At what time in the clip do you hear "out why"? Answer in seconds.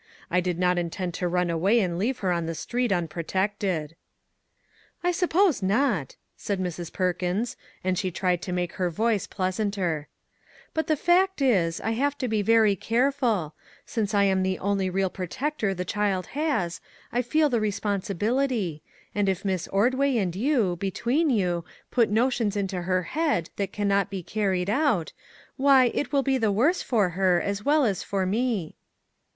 24.71-25.85